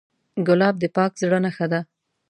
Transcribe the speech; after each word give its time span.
ګلاب 0.47 0.75
د 0.79 0.83
پاک 0.95 1.11
زړه 1.21 1.39
نښه 1.45 1.65
ده. 1.71 1.79